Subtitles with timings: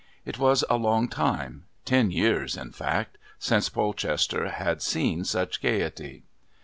[0.25, 6.23] It was a long time ten years, in fact since Polchester had seen such gaiety.